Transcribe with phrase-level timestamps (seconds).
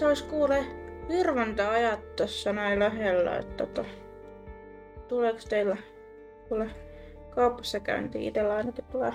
[0.00, 0.66] se olisi kuule
[1.08, 3.88] virvonta ajat tuossa näin lähellä, että tota,
[5.08, 5.76] tuleeko teillä
[6.48, 6.70] kuule
[7.30, 9.12] kaupassa käynti itsellä ainakin tulee.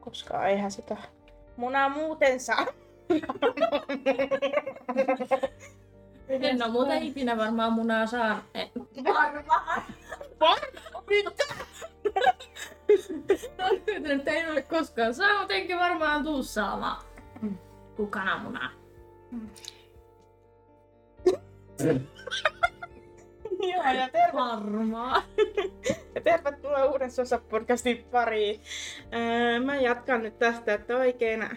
[0.00, 0.96] Koska eihän sitä
[1.56, 2.66] munaa muuten saa.
[6.28, 8.42] En ole muuten ikinä varmaan munaa saa.
[9.04, 9.82] Varmaan.
[10.40, 11.04] Varmaan.
[11.06, 11.45] Mitä?
[13.58, 13.64] No,
[14.14, 17.04] että ei ole koskaan saa, mutta enkä varmaan tuu saamaan.
[17.96, 18.70] Kun kananmunaa.
[23.72, 25.22] Joo, ja terve Varmaan.
[26.14, 28.60] Ja tervetuloa uuden Sosa podcastin pariin.
[29.14, 31.48] Öö, mä jatkan nyt tästä, että oikein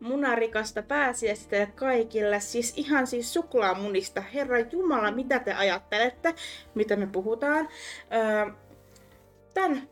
[0.00, 2.40] munarikasta pääsiäistä kaikille.
[2.40, 4.20] Siis ihan siis suklaamunista.
[4.20, 6.34] Herra Jumala, mitä te ajattelette,
[6.74, 7.68] mitä me puhutaan?
[8.12, 8.52] Öö,
[9.54, 9.88] tän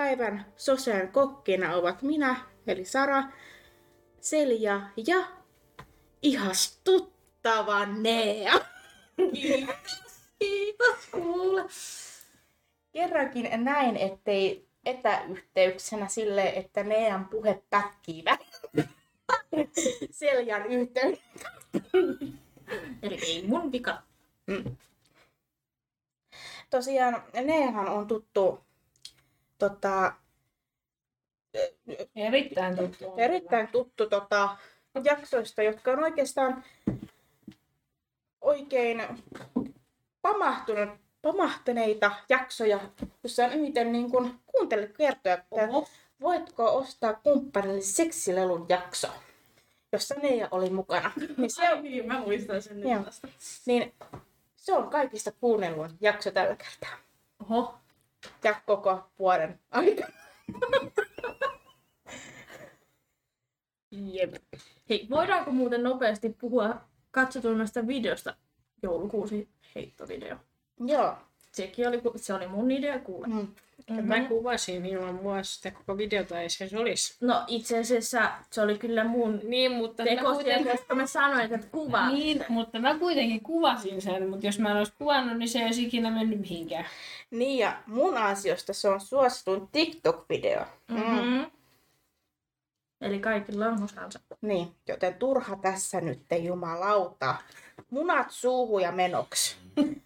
[0.00, 3.22] päivän Sosen kokkina ovat minä, eli Sara,
[4.20, 5.16] Selja ja
[6.22, 8.52] ihastuttava Nea.
[10.38, 11.64] Kiitos kuule.
[12.92, 18.24] Kerrankin näin, ettei etäyhteyksenä sille, että meidän puhe pätkii
[20.10, 21.18] Seljan yhteyden.
[23.02, 24.02] Eli ei mun vika.
[26.70, 28.69] Tosiaan Neehan on tuttu
[29.60, 30.12] tota,
[32.16, 33.14] Erittäin tuttu.
[33.16, 34.56] erittäin tuttu tota,
[35.04, 36.64] jaksoista, jotka on oikeastaan
[38.40, 39.02] oikein
[40.22, 40.88] pamahtunut,
[41.22, 42.80] pamahtaneita jaksoja,
[43.22, 45.88] jossa on eniten niin kuin, kuuntele kertoa, että Oho.
[46.20, 49.08] voitko ostaa kumppanille seksilelun jakso,
[49.92, 51.12] jossa Neija oli mukana.
[51.36, 52.90] Niin se, Ai niin, mä muistan sen nyt
[53.66, 53.94] niin
[54.56, 56.98] se on kaikista kuunnellun jakso tällä kertaa.
[57.42, 57.79] Oho.
[58.44, 60.12] Ja koko vuoden aikana.
[63.90, 64.34] Jep.
[64.88, 68.34] Hei, voidaanko muuten nopeasti puhua katsotuimmasta videosta
[68.82, 70.36] joulukuusi heittovideo?
[70.80, 71.16] Joo.
[71.52, 73.26] Sekin oli, se oli mun idea kuule.
[73.26, 73.48] Mm.
[74.02, 77.16] Mä kuvasin ilman mua sitä koko videota, ei se olisi.
[77.20, 80.72] No itse asiassa se oli kyllä mun Niin, mutta mä kuitenkin...
[80.72, 82.10] koska mä sanoin, että kuva.
[82.10, 85.64] Niin, mutta mä kuitenkin kuvasin sen, mutta jos mä en olisi kuvannut, niin se ei
[85.64, 86.84] olisi ikinä mennyt mihinkään.
[87.30, 90.64] Niin ja mun ansiosta se on suosituin TikTok-video.
[90.88, 90.96] Mm.
[90.96, 91.50] Mm-hmm.
[93.00, 94.20] Eli kaikilla on osansa.
[94.40, 97.34] Niin, joten turha tässä nyt jumalauta.
[97.90, 99.56] Munat suuhun ja menoksi.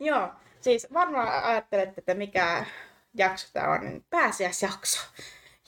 [0.00, 0.28] Joo,
[0.60, 2.64] siis varmaan ajattelette, että mikä
[3.14, 5.00] jakso tämä on, niin pääsiäisjakso.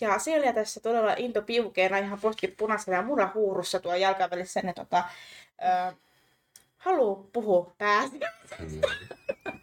[0.00, 4.74] Ja siellä tässä todella into piukeena ihan postkit punaisena ja muna huurussa tuo jalkavälissä, niin
[4.74, 5.04] tota,
[5.62, 5.94] ö,
[6.76, 8.86] haluu puhua pääsiäisestä.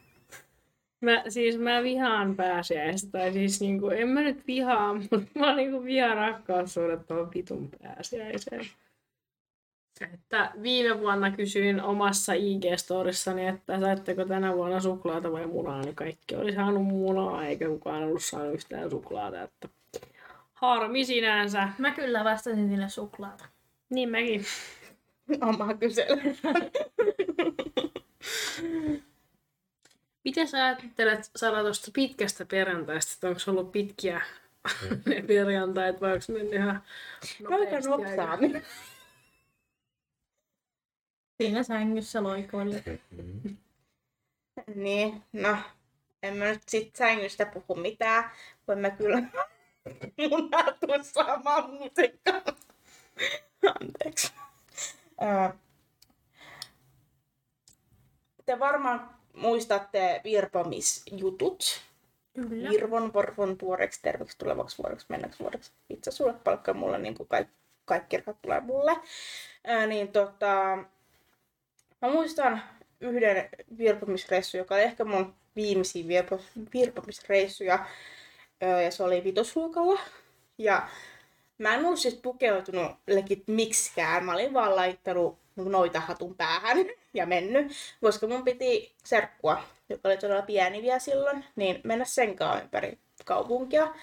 [1.02, 5.84] Mä, siis mä vihaan pääsiäistä, tai siis niinku, en mä nyt vihaa, mutta mä niinku
[5.84, 8.66] vihaan rakkaussuhdet tuohon vitun pääsiäiseen.
[10.02, 16.36] Että viime vuonna kysyin omassa IG-storissani, että saitteko tänä vuonna suklaata vai munaa, niin kaikki
[16.36, 19.42] oli saanut munaa, eikä kukaan ollut saanut yhtään suklaata.
[19.42, 19.70] Että
[20.54, 21.70] harmi sinänsä.
[21.78, 23.46] Mä kyllä vastasin sinne suklaata.
[23.90, 24.46] Niin mäkin.
[25.50, 26.22] Oma kysely.
[30.24, 34.22] Miten sä ajattelet Sara tuosta pitkästä perjantaista, että onko se ollut pitkiä
[35.06, 36.82] ne perjantait vai onko ne mennyt ihan
[37.42, 38.64] Aika nopeasti nopsaammin.
[41.42, 42.84] Siinä sängyssä loikoili.
[44.76, 45.58] Niin, no,
[46.24, 48.32] en mä nyt sit sängystä puhu mitään.
[48.68, 49.18] Voimme kyllä
[50.30, 52.42] munatua saamaan musiikkaa.
[53.82, 54.34] Anteeksi.
[55.22, 55.54] Ö,
[58.46, 61.82] Te varmaan muistatte virpomisjutut.
[62.34, 62.70] Kyllä.
[62.70, 65.72] Virvon, vorvon, tuoreksi, terveeksi, tulevaksi vuodeksi, mennäksi vuodeksi.
[65.90, 67.54] Itse sulle palkka mulle, niin kuin kaikki,
[67.86, 68.92] kaikki rahat tulee mulle.
[69.64, 70.78] Ää, niin tota,
[72.02, 72.62] mä muistan
[73.02, 76.42] yhden virpomisreissu, joka oli ehkä mun viimeisiä virpo,
[76.74, 77.86] virpomisreissuja.
[78.84, 80.00] Ja se oli vitosluokalla.
[80.58, 80.88] Ja
[81.58, 84.26] mä en ollut siis pukeutunut legit miksikään.
[84.26, 86.78] Mä olin vaan laittanut noita hatun päähän
[87.14, 87.72] ja mennyt,
[88.02, 92.98] koska mun piti serkkua, joka oli todella pieni vielä silloin, niin mennä sen kanssa ympäri
[93.26, 93.94] kaupunkia.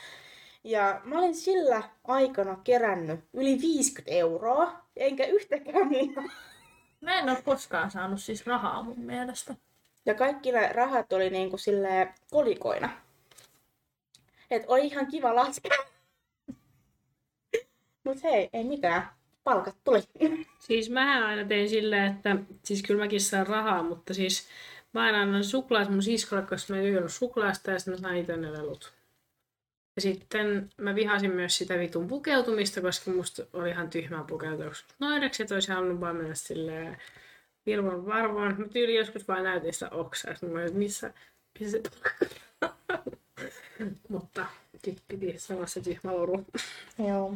[0.65, 6.23] Ja mä olin sillä aikana kerännyt yli 50 euroa, enkä yhtäkään muuta.
[7.07, 9.55] Mä en ole koskaan saanut siis rahaa mun mielestä.
[10.07, 12.91] Ja kaikki nämä rahat oli niinku silleen kolikoina.
[14.51, 15.79] Et oli ihan kiva laskea.
[18.05, 19.09] Mut hei, ei mitään.
[19.45, 20.03] Palkat tuli.
[20.59, 24.49] Siis mähän aina tein silleen, että siis kyllä mäkin saan rahaa, mutta siis
[24.93, 28.17] mä aina annan suklaat mun siskolle, koska mä en syönyt suklaasta ja sitten mä sain
[28.17, 28.96] itse ne lelut.
[29.97, 35.43] Ja sitten mä vihasin myös sitä vitun pukeutumista, koska musta oli ihan tyhmää pukeutua noideksi,
[35.43, 36.99] että olisi halunnut vaan mennä silleen
[37.67, 38.55] ilman varvoon.
[38.59, 41.13] Mä tyyli joskus vaan näytin sitä oksaa, että mä olin, että missä,
[41.61, 41.79] missä
[44.09, 44.47] Mutta
[44.85, 46.45] sitten piti sanoa se tyhmä loru.
[47.09, 47.35] Joo.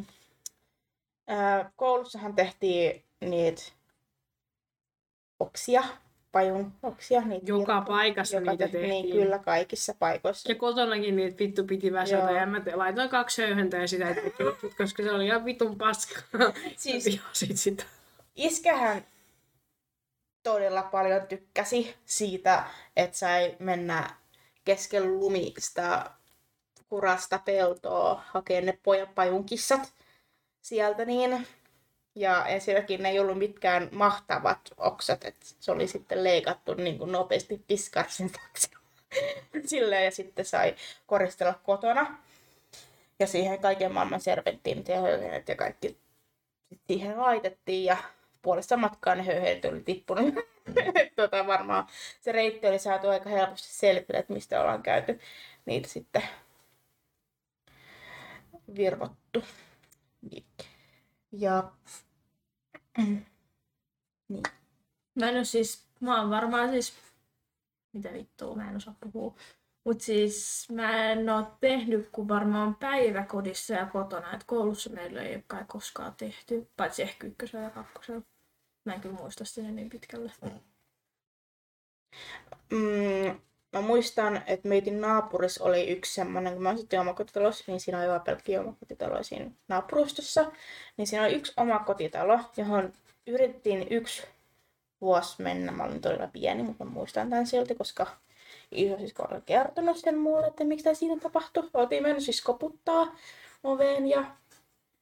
[1.76, 3.62] Koulussahan tehtiin niitä
[5.40, 5.82] oksia,
[6.32, 7.20] pajun oksia.
[7.20, 9.06] Niitä Joka paikassa joka niitä tehti- tehtiin.
[9.06, 10.48] Niin, kyllä kaikissa paikoissa.
[10.48, 14.30] Ja kotonakin niitä vittu piti väsätä ja mä te- laitoin kaksi höyhentä ja sitä, että
[14.78, 16.22] koska se oli ihan vitun paskaa.
[16.76, 17.04] Siis-.
[17.04, 17.84] Vihasit sitä.
[18.36, 19.04] Iskähän
[20.42, 22.64] todella paljon tykkäsi siitä,
[22.96, 24.10] että sai mennä
[24.64, 26.10] keskellä lumista
[26.88, 29.92] kurasta peltoa hakemaan ne pojapajunkissat
[30.60, 31.46] sieltä niin.
[32.14, 37.12] Ja ensinnäkin ne ei ollut mitkään mahtavat oksat, että se oli sitten leikattu niin kuin
[37.12, 38.68] nopeasti piskarsin taakse.
[39.66, 40.74] Silleen ja sitten sai
[41.06, 42.18] koristella kotona.
[43.18, 45.98] Ja siihen kaiken maailman serpenttiinit ja höyhenet ja kaikki
[46.86, 47.96] siihen laitettiin ja
[48.42, 50.34] puolesta matkaa ne höyhenet oli tippunut.
[51.16, 51.86] tota, varmaan
[52.20, 55.20] se reitti oli saatu aika helposti selville, että mistä ollaan käyty
[55.66, 56.22] niitä sitten
[58.76, 59.44] virvottu.
[61.32, 61.72] Ja
[64.28, 64.42] niin.
[65.14, 66.94] Mä en oo siis, mä oon varmaan siis,
[67.92, 69.34] mitä vittua, mä en osaa puhua.
[69.84, 75.44] Mut siis mä en oo tehnyt kuin varmaan päiväkodissa ja kotona, että koulussa meillä ei
[75.46, 78.22] kai koskaan tehty, paitsi ehkä ykkösellä ja kakkosella.
[78.84, 80.32] Mä en kyllä muista sitä niin pitkälle.
[82.70, 83.40] Mm,
[83.72, 88.08] mä muistan, että meitin naapurissa oli yksi semmoinen, kun mä asuttiin omakotitalossa, niin siinä oli
[88.08, 90.52] vaan pelkkiä omakotitaloja siinä naapurustossa.
[90.96, 92.92] Niin siinä oli yksi omakotitalo, johon
[93.26, 94.22] yritettiin yksi
[95.00, 95.72] vuosi mennä.
[95.72, 98.06] Mä olin todella pieni, mutta mä muistan tämän silti, koska
[98.72, 101.70] isosisko oli kertonut sen mulle, että miksi tämä siinä tapahtui.
[101.74, 103.16] Oltiin mennyt siis koputtaa
[103.64, 104.24] oveen ja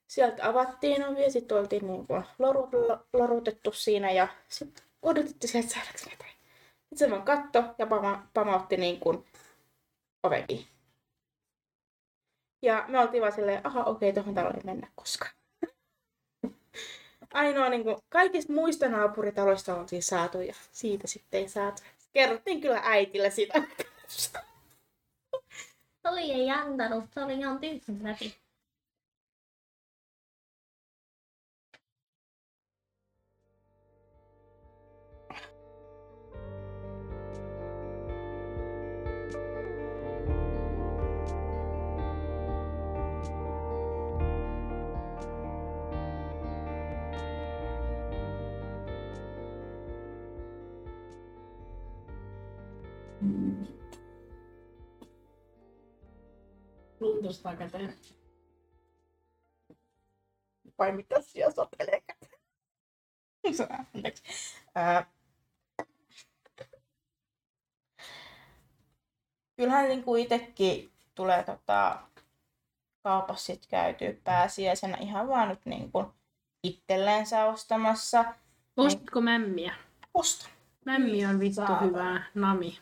[0.06, 2.68] sieltä avattiin ovi ja sitten oltiin niin kuin loru,
[3.12, 6.37] lorutettu siinä ja sitten odotettiin sieltä saadaanko jotain.
[6.88, 9.24] Sitten se vaan katto ja pama, pamautti niin kuin
[10.22, 10.66] ovenkin.
[12.62, 15.32] Ja me oltiin vaan silleen, aha okei, tuohon taloon ei mennä koskaan.
[17.34, 21.82] Ainoa niin kuin, kaikista muista naapuritaloista oltiin saatu ja siitä sitten ei saatu.
[22.12, 23.62] Kerrottiin kyllä äitille sitä.
[26.10, 28.16] Oli ei antanut, se oli ihan tyhmä.
[57.44, 57.94] Luntusta käteen.
[60.78, 62.02] Vai mitä siellä sotelee
[63.94, 64.22] Anteeksi.
[64.74, 65.10] Ää,
[69.56, 71.98] kyllähän niin kuin itsekin tulee tota,
[73.02, 76.06] kaupassa sit käytyä pääsiäisenä ihan vaan nyt niin kuin
[76.62, 78.24] itselleensä ostamassa.
[78.76, 79.74] Ostitko mämmiä?
[80.14, 80.50] Ostan.
[80.84, 81.80] Mämmi on vittu Saatana.
[81.80, 82.78] hyvää, nami.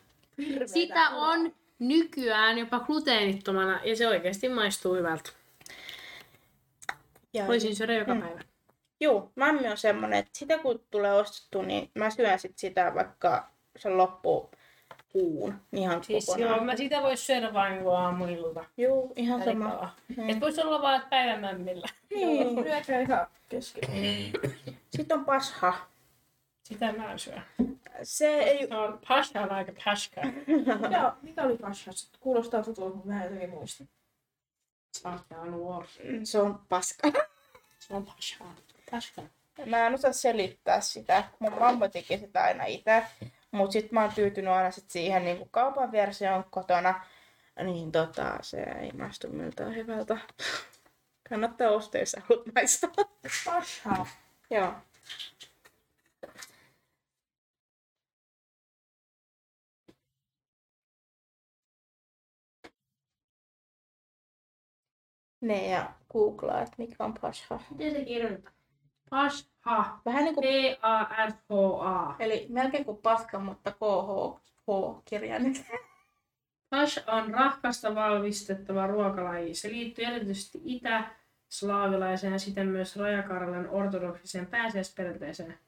[0.67, 5.31] Sitä on nykyään jopa gluteenittomana ja se oikeasti maistuu hyvältä.
[7.33, 8.23] Ja, Voisin syödä joka Mm.
[8.23, 8.41] päivä.
[9.01, 13.51] Juu, mämmi on semmonen, että sitä kun tulee ostettu, niin mä syön sit sitä vaikka
[13.79, 14.51] se loppuu
[15.13, 16.57] kuun ihan Siis kokonaan.
[16.57, 18.65] joo, mä sitä vois syödä vain niinku aamuilta.
[18.77, 19.71] Juu, ihan sama.
[19.71, 19.95] Sama.
[20.17, 20.31] Mm.
[20.31, 21.87] Et vois olla vaan päivämämmillä.
[22.15, 22.57] Niin.
[22.65, 23.89] Lyökää ihan kesken.
[24.97, 25.75] Sitten on pasha.
[26.63, 27.41] Sitä mä en syö.
[28.03, 28.69] Se ei...
[28.69, 30.21] Se on pasha on aika paska.
[30.83, 31.91] Mikä, mikä oli pasha?
[32.21, 33.85] Kuulostaa tutulta, mutta mä en jotenkin muista.
[35.03, 35.87] Pasha on war.
[36.25, 37.13] Se on paska.
[37.79, 38.45] Se on pasha.
[38.91, 39.23] Paska.
[39.67, 41.25] Mä en osaa selittää sitä.
[41.39, 43.05] Mun mamma teki sitä aina itse.
[43.51, 47.05] Mut sit mä oon tyytynyt aina sit siihen niin kaupan versioon kotona.
[47.65, 50.19] Niin tota, se ei maistu miltään hyvältä.
[51.29, 52.91] Kannattaa ostaa, jos haluat maistaa.
[53.45, 54.07] Pasha.
[54.51, 54.73] Joo.
[65.47, 67.61] Ne ja googlaa, että mikä on pasha.
[67.71, 68.55] Miten se kirjoitetaan?
[69.11, 69.99] Pasha.
[70.05, 72.17] Vähän niin kuin, P-A-S-H-A.
[72.19, 75.67] eli melkein kuin paska, mutta KH-kirjain.
[76.71, 79.55] Pash on rahkasta valmistettava ruokalaji.
[79.55, 85.59] Se liittyy erityisesti itä-slaavilaiseen ja siten myös rajakarjalan ortodoksiseen pääsiäisperinteeseen.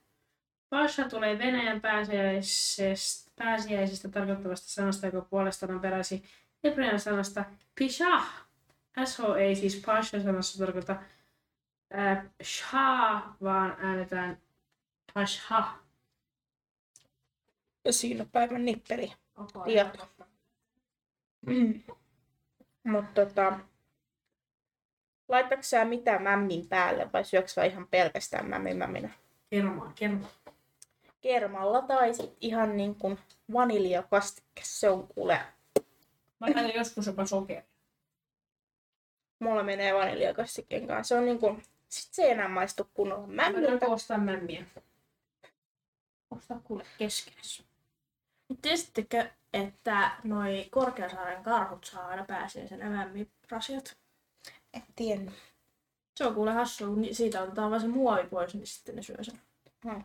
[0.71, 6.23] Pasha tulee Venäjän pääsiäisestä, pääsiäisestä tarkoittavasta sanasta, joka puolestaan on peräisin
[6.65, 7.45] hebrean sanasta
[7.75, 8.48] pishah.
[9.07, 10.97] SH ei siis pasha-sanassa tarkoita
[11.99, 14.39] äh, sha, vaan äänetään
[15.15, 15.79] pasha.
[17.91, 18.65] Siinä on päivän
[19.67, 20.09] Jatka.
[22.93, 23.59] Mutta tota,
[25.29, 29.11] laitatko sä mitä mämmin päälle vai syöksä sä ihan pelkästään mämmin mämminä?
[29.51, 30.31] Kermaa, kermaa.
[31.21, 33.19] Kermalla tai sit ihan niin kuin
[33.53, 34.63] vaniljakastike.
[34.63, 35.41] Se on kuule.
[36.41, 37.68] Mä laitan joskus jopa sokeria.
[39.39, 41.09] Mulla menee vaniljakastikkeen kanssa.
[41.15, 43.87] Se on niin kuin, sit se ei enää maistu kunnolla Mä mämmiltä.
[43.87, 44.65] koostaa mämmiä.
[46.31, 47.63] Osta kuule keskenässä.
[48.63, 53.97] Tiesittekö, että noi Korkeasaaren karhut saa aina pääsiäisen mämmirasiat?
[54.75, 55.35] En tiennyt.
[56.17, 59.17] Se on kuule hassu, kun siitä otetaan vaan se muovi pois, niin sitten ne syö
[59.25, 59.41] sen.
[59.85, 60.05] Hmm.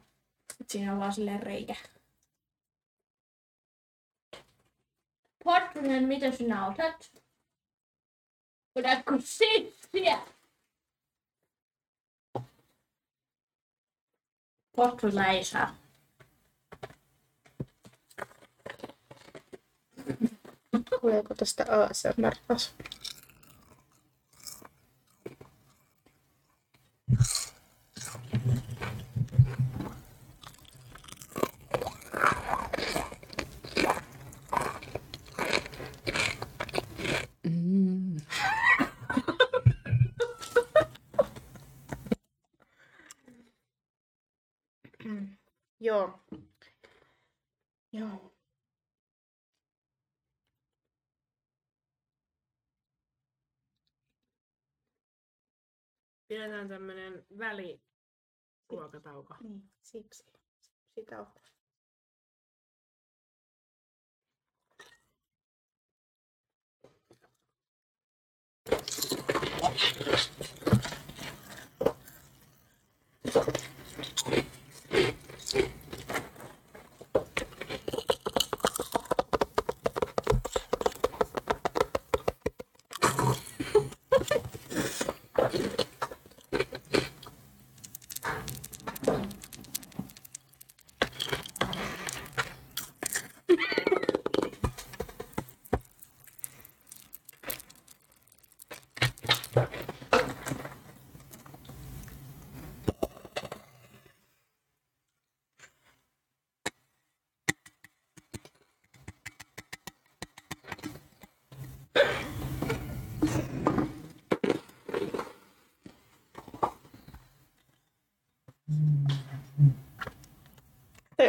[0.61, 1.75] Et siinä on vaan silleen reikä.
[5.43, 7.22] Porttunen, mitä sinä otat?
[9.19, 10.19] Sipsiä?
[14.75, 15.75] Porttuilla ei saa.
[21.01, 22.73] Tuleeko tästä ASMR taas?
[45.93, 46.19] Joo.
[47.91, 48.33] Joo.
[56.27, 57.81] Pidetään tämmönen väli
[58.69, 59.35] ruokatauko.
[59.41, 60.25] Niin, siksi.
[60.95, 61.27] Sitä on.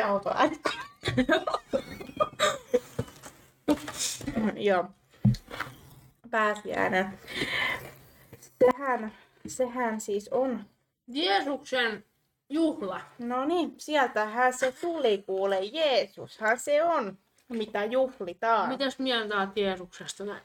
[0.04, 0.60] Toi auto ääni.
[4.66, 4.84] Joo.
[6.30, 7.18] Pääsiäinen.
[8.64, 9.12] Sehän,
[9.46, 10.64] sehän siis on.
[11.08, 12.04] Jeesuksen
[12.48, 13.00] juhla.
[13.18, 15.60] No niin, sieltähän se tuli kuule.
[15.60, 17.18] Jeesushan se on,
[17.48, 18.68] mitä juhlitaan.
[18.68, 20.42] Mitäs mieltä oot Jeesuksesta näin?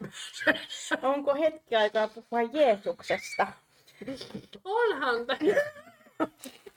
[1.02, 3.48] Onko hetki aikaa puhua Jeesuksesta?
[4.64, 5.40] Onhan tämä.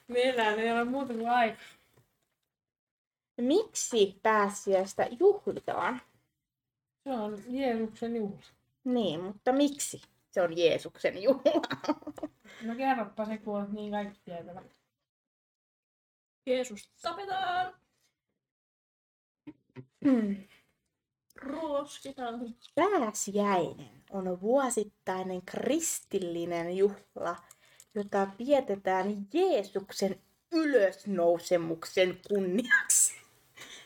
[0.08, 1.56] Meillä ei ole muuta kuin aika.
[3.40, 6.00] Miksi pääsiäistä juhlitaan?
[7.04, 8.46] Se on Jeesuksen juhla.
[8.84, 11.62] Niin, mutta miksi se on Jeesuksen juhla?
[12.62, 14.62] No kerropa se, kun niin kaikki tietävä.
[16.46, 17.74] Jeesus tapetaan!
[20.04, 20.36] Hmm.
[21.36, 22.54] Ruoskitaan.
[22.74, 27.36] Pääsiäinen on vuosittainen kristillinen juhla,
[27.94, 30.20] jota vietetään Jeesuksen
[30.52, 33.21] ylösnousemuksen kunniaksi.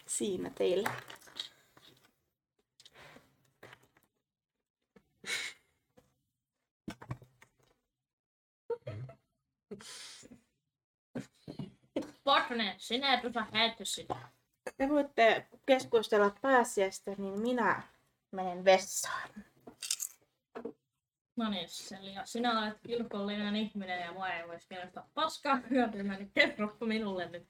[0.07, 0.89] Siinä teille.
[12.25, 14.17] Porttunen, sinä et osaa häitä sitä.
[14.77, 17.83] Te voitte keskustella pääsiäistä, niin minä
[18.31, 19.31] menen vessaan.
[21.37, 26.31] No niin, Selja, sinä olet kirkollinen ihminen ja mua ei voisi kiinnostaa paskaa hyötymään, niin
[26.35, 27.49] kerropa minulle nyt.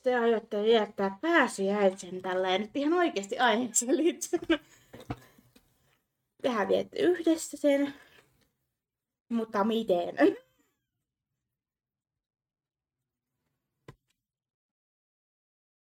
[0.00, 4.60] Miten te aiotte viettää pääsiäisen tälleen nyt ihan oikeasti aiheeseen liittyen?
[6.42, 7.94] Tehän viette yhdessä sen,
[9.28, 10.14] mutta miten?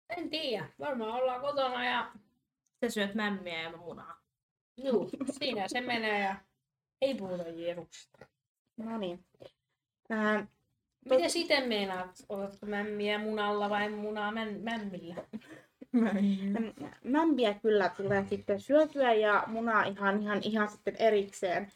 [0.09, 0.69] En tiedä.
[0.79, 2.13] Varmaan ollaan kotona ja
[2.85, 4.21] Sä syöt mämmiä ja munaa.
[4.77, 6.37] juu, siinä se menee ja
[7.01, 8.27] ei puhuta Jeesuksesta.
[8.77, 9.25] No niin.
[10.11, 10.47] Ää,
[11.05, 12.25] Miten sitten meinaat?
[12.29, 15.15] Otatko mämmiä munalla vai munaa mä- mämmillä?
[17.05, 21.73] mämpiä kyllä tulee sitten syötyä ja munaa ihan, ihan, ihan sitten erikseen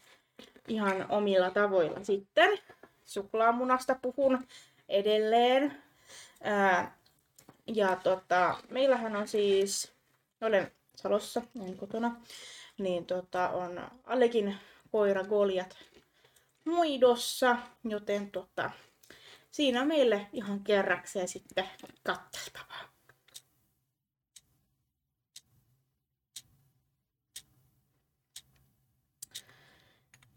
[0.69, 2.59] ihan omilla tavoilla sitten.
[3.05, 4.47] Suklaamunasta puhun
[4.89, 5.83] edelleen.
[6.43, 6.99] Ää,
[7.67, 9.93] ja tota, meillähän on siis,
[10.41, 12.17] olen Salossa, en kotona,
[12.79, 14.57] niin tota, on Allekin
[14.93, 15.77] koira Goliat
[16.65, 18.71] muidossa, joten tota,
[19.55, 21.69] siinä on meille ihan kerrakseen sitten
[22.03, 22.89] katteltavaa.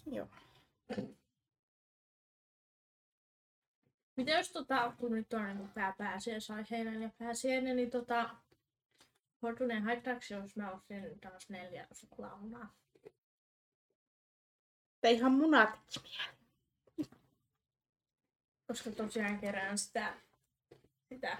[0.05, 0.27] Joo.
[4.15, 8.35] Mitä jos tota, kun nyt on niin pää pääsiäisaiheinen ja pääsiäinen, niin tota,
[9.41, 12.75] Fortuneen haittaako se, jos mä ostin taas neljä suklaamunaa?
[15.01, 16.36] Tai ihan munat teki mieli.
[18.67, 20.13] Koska tosiaan kerään sitä,
[21.09, 21.37] sitä,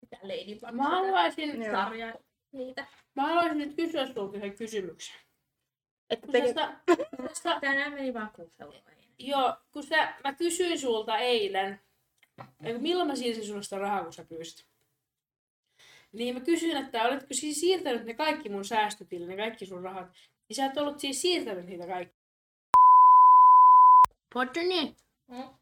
[0.00, 2.14] sitä Ladybug Mä haluaisin, sarjaa
[2.52, 2.86] niitä.
[3.14, 5.16] mä haluaisin nyt kysyä sulta yhden kysymyksen.
[6.10, 6.54] Että Kun teki...
[6.54, 6.80] tästä,
[7.28, 8.74] tästä, Tänään meni vaan kuuselua.
[9.18, 11.80] joo, kun sä, mä kysyin sulta eilen,
[12.78, 14.66] milloin mä siirsin sulle sitä rahaa, kun sä pyysit?
[16.12, 20.08] Niin mä kysyin, että oletko siis siirtänyt ne kaikki mun säästötille, ne kaikki sun rahat.
[20.48, 22.16] Niin sä et ollut siis siirtänyt niitä kaikki.
[24.34, 25.05] Pottoni, Mm.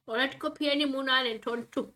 [0.06, 1.94] Oletko pieni munainen tonttu?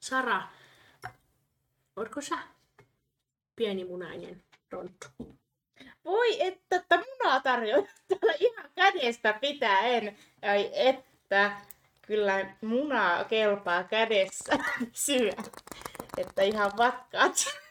[0.00, 0.42] Sara,
[1.96, 2.38] ootko sä
[3.56, 5.06] pieni munainen tonttu?
[6.04, 10.18] Voi että, että munaa tarjoaa täällä ihan kädestä pitäen.
[10.42, 11.60] Ai että,
[12.02, 14.58] kyllä munaa kelpaa kädessä
[14.92, 15.32] syö.
[16.16, 17.63] Että ihan vatkaat.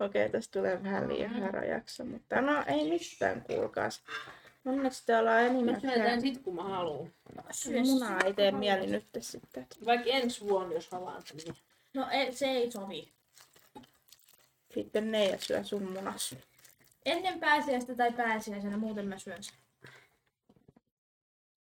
[0.00, 4.02] Okei, tästä tulee vähän liian häräjakso, mutta no ei mitään, kuulkaas.
[4.64, 5.94] Onneksi on Mä enimmäkseen.
[5.94, 7.12] syötän sit kun mä haluun.
[7.86, 9.66] Munaa ei tee mieli nyt sitten.
[9.84, 11.56] Vaikka ensi vuonna, jos haluan niin.
[11.94, 13.12] No ei, se ei sovi.
[14.74, 16.34] Sitten ne ja syö sun munas.
[17.04, 19.54] Ennen pääsiäistä tai pääsiäisenä, muuten mä syön sen.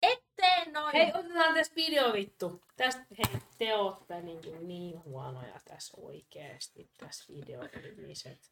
[0.04, 0.94] Ettei noin!
[0.96, 2.62] Hei, otetaan tässä video vittu.
[2.78, 8.52] Tästä, hei, te ootte niin, niin huonoja tässä oikeesti, tässä videoimiset.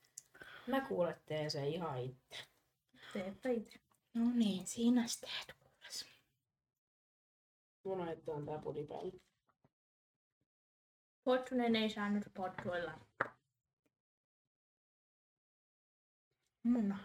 [0.68, 2.38] Mä kuulet teen sen ihan itse.
[3.14, 3.80] Teepä itse.
[4.14, 6.06] No niin, siinä sitten et kuules.
[7.84, 9.12] Mun on tää pudi päällä.
[11.26, 13.00] Fortunen ei saa nyt potruilla.
[16.64, 17.00] Muna.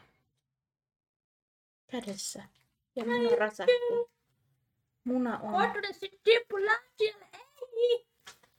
[1.90, 2.48] Kädessä.
[2.96, 3.72] Ja muna rasahti.
[5.04, 5.52] Muna on.
[5.52, 7.41] Fortunen sit tippu lattialle,
[7.82, 8.06] ei!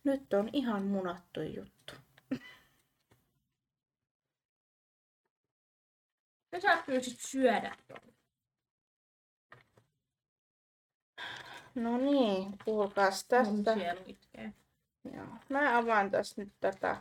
[0.04, 1.94] Nyt on ihan munattu juttu.
[6.52, 7.76] Sä saat kyllä sit syödä.
[11.76, 13.72] No niin, kuulkaas tästä.
[15.16, 15.28] Joo.
[15.50, 16.98] Mä avaan tässä nyt tätä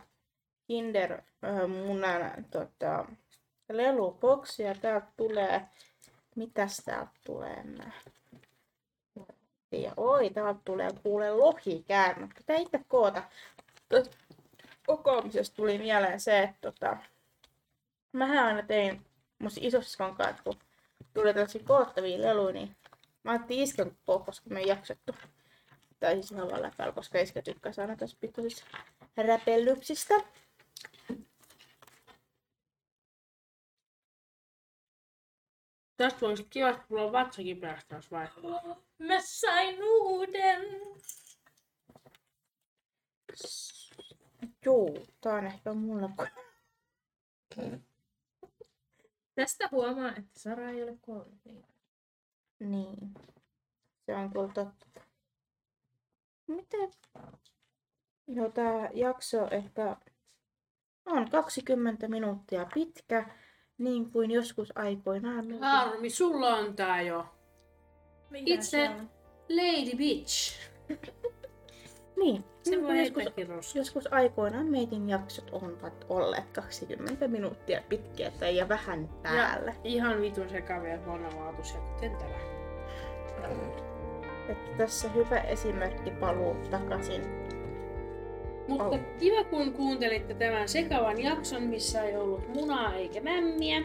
[0.67, 3.05] Kinder äh, munan tota,
[3.69, 4.75] leluboksia.
[4.75, 5.69] Täältä tulee,
[6.35, 7.63] mitäs täältä tulee?
[7.63, 7.91] Mä
[9.73, 9.93] tiedä.
[9.97, 12.27] Oi, täältä tulee kuule lohikäännö.
[12.37, 13.23] Pitää itse koota.
[14.85, 16.97] Kokoamisesta tuli mieleen se, että tota,
[18.11, 19.05] mähän aina tein
[19.39, 20.55] mun isossiskon kanssa, kun
[21.13, 22.75] tuli tällaisia koottavia leluja, niin
[23.23, 25.15] mä ajattelin isken koko, koska me ei jaksettu.
[25.99, 28.65] Tai siis ihan vaan koska iskä tykkäsi aina tässä pikkusista
[29.17, 30.13] räpellyksistä.
[36.03, 38.75] Tästä voisi kiva, että mulla on vatsakin päästä, jos vaihtaa.
[38.99, 40.61] Mä sain uuden!
[44.65, 44.87] Joo,
[45.21, 46.09] tää on ehkä mulla.
[49.35, 51.63] Tästä huomaa, että Sara ei ole kolme.
[52.59, 53.13] Niin.
[54.05, 55.01] Se on kyllä totta.
[56.47, 56.91] Miten?
[58.27, 59.97] Joo, tää jakso ehkä
[61.05, 63.29] on 20 minuuttia pitkä,
[63.77, 65.59] niin kuin joskus aikoinaan.
[65.59, 67.25] Harmi, sulla on tää jo.
[68.29, 69.09] Mikä Itse- se on?
[69.49, 70.59] Lady Bitch.
[72.15, 78.57] Niin, Se niin voi joskus, joskus aikoinaan meidän jaksot ovat olleet 20 minuuttia pitkiä tai
[78.57, 79.75] ja vähän päälle.
[79.83, 82.35] Ihan vitun sekavia monavaatus ja kuten tämä.
[84.49, 87.21] Että tässä hyvä esimerkki paluu takaisin.
[88.67, 88.99] Mutta Oh.
[89.19, 93.81] kiva kun kuuntelitte tämän sekavan jakson, missä ei ollut munaa eikä mämmiä.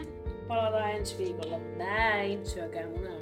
[0.47, 1.59] Palataan ensi viikolla.
[1.77, 3.19] Näin, syökää munaa.